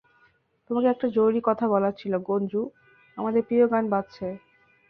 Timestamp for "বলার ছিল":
1.67-2.13